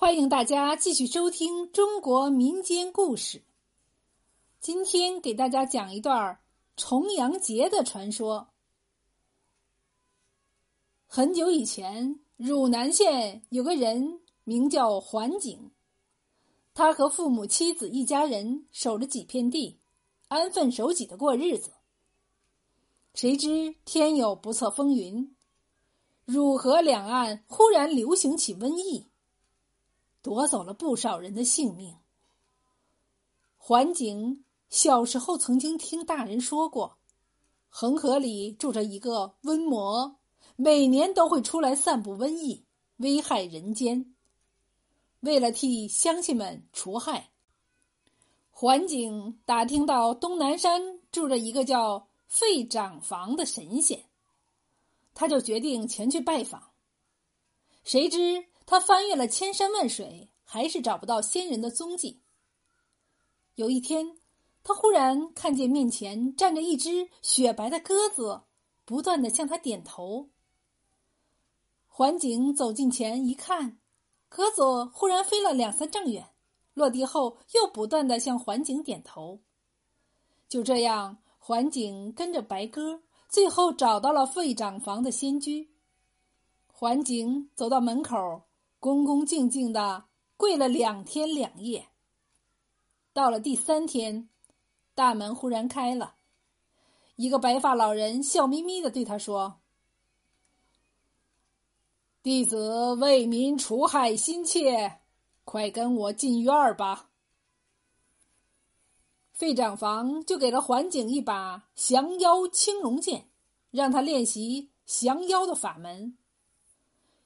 [0.00, 3.42] 欢迎大家继续收听中国民间故事。
[4.60, 6.38] 今天给大家讲一段
[6.76, 8.46] 重阳节的传说。
[11.08, 15.72] 很久以前，汝南县有个人名叫桓景，
[16.74, 19.80] 他和父母、妻子一家人守着几片地，
[20.28, 21.72] 安分守己的过日子。
[23.14, 25.34] 谁知天有不测风云，
[26.24, 29.08] 汝河两岸忽然流行起瘟疫。
[30.28, 31.96] 夺走了不少人的性命。
[33.56, 36.98] 桓景小时候曾经听大人说过，
[37.70, 40.18] 恒河里住着一个瘟魔，
[40.56, 42.66] 每年都会出来散布瘟疫，
[42.98, 44.14] 危害人间。
[45.20, 47.30] 为了替乡亲们除害，
[48.50, 54.04] 桓景打听到东南山住着一个叫费长房的神仙，
[55.14, 56.72] 他就决定前去拜访。
[57.82, 58.44] 谁知。
[58.70, 62.20] 他翻越了千山万水，还是找不到仙人的踪迹。
[63.54, 64.18] 有一天，
[64.62, 68.42] 他忽然看见面前站着一只雪白的鸽子，
[68.84, 70.28] 不断的向他点头。
[71.86, 73.80] 环景走近前一看，
[74.28, 76.28] 鸽子忽然飞了两三丈远，
[76.74, 79.40] 落地后又不断的向环景点头。
[80.46, 85.72] 就这样，环景跟着白鸽，最后找到了费长房的仙居。
[86.66, 88.47] 环景走到门口。
[88.80, 90.04] 恭恭敬敬的
[90.36, 91.88] 跪了两天两夜。
[93.12, 94.28] 到了第三天，
[94.94, 96.14] 大门忽然开了，
[97.16, 99.60] 一个白发老人笑眯眯的对他说
[102.22, 105.00] ：“弟子为民除害心切，
[105.44, 107.10] 快跟我进院儿吧。”
[109.34, 113.28] 费长房就给了桓景一把降妖青龙剑，
[113.70, 116.16] 让他练习降妖的法门。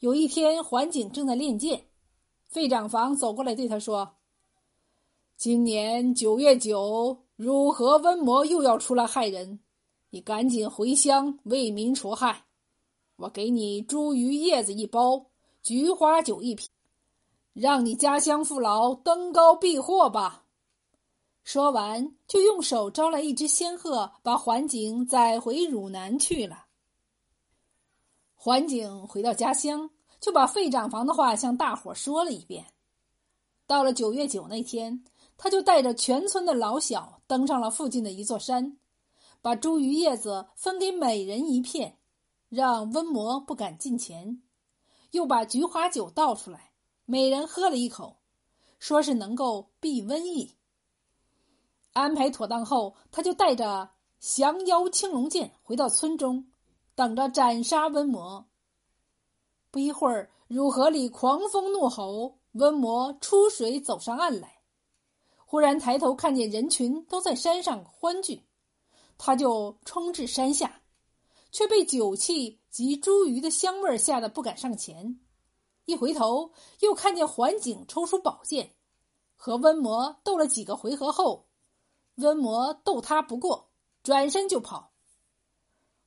[0.00, 1.84] 有一天，桓景正在练剑，
[2.48, 4.16] 费长房走过来对他说
[5.36, 9.60] ：“今年九月九，汝河瘟魔又要出来害人，
[10.08, 12.46] 你赶紧回乡为民除害。
[13.16, 15.26] 我给你茱萸叶子一包，
[15.62, 16.66] 菊花酒一瓶，
[17.52, 20.46] 让你家乡父老登高避祸吧。”
[21.44, 26.68] 说完，就用手招来一只仙鹤，把桓景载回汝南去了。
[28.42, 32.64] 桓景回到家乡，就把费长房的话向大伙说了一遍。
[33.66, 35.04] 到了九月九那天，
[35.36, 38.78] 他就带着全村的老小登上了附近的一座山，
[39.42, 41.98] 把茱萸叶子分给每人一片，
[42.48, 44.40] 让瘟魔不敢近前；
[45.10, 46.72] 又把菊花酒倒出来，
[47.04, 48.20] 每人喝了一口，
[48.78, 50.56] 说是能够避瘟疫。
[51.92, 56.46] 安排妥当后，他就带着降妖青龙剑回到村中。
[57.00, 58.46] 等着斩杀瘟魔。
[59.70, 64.60] 不一会儿，汝河里狂风怒吼，瘟魔出水走上岸来。
[65.46, 68.44] 忽然抬头看见人群都在山上欢聚，
[69.16, 70.82] 他就冲至山下，
[71.50, 75.18] 却被酒气及茱萸的香味吓得不敢上前。
[75.86, 78.74] 一回头，又看见桓景抽出宝剑，
[79.36, 81.46] 和瘟魔斗了几个回合后，
[82.18, 83.70] 瘟魔斗他不过，
[84.02, 84.92] 转身就跑。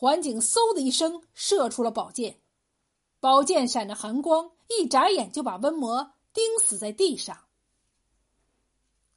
[0.00, 2.38] 桓景嗖的一声射出了宝剑，
[3.18, 7.36] 宝剑闪着寒光，一眨眼就把瘟魔钉死在地上。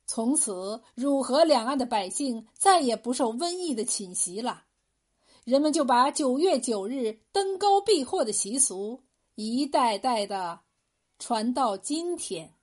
[0.08, 4.64] 从此，汝河两岸的百姓再也不受瘟疫的侵袭了，
[5.44, 9.04] 人们就把九月九日登高避祸的习俗
[9.36, 10.62] 一代代的
[11.20, 12.56] 传到今天。